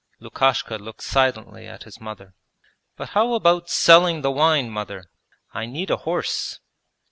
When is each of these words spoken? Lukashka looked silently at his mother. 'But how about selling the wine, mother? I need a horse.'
Lukashka 0.19 0.79
looked 0.79 1.03
silently 1.03 1.67
at 1.67 1.83
his 1.83 2.01
mother. 2.01 2.33
'But 2.97 3.09
how 3.09 3.35
about 3.35 3.69
selling 3.69 4.21
the 4.21 4.31
wine, 4.31 4.71
mother? 4.71 5.11
I 5.53 5.67
need 5.67 5.91
a 5.91 5.97
horse.' 5.97 6.59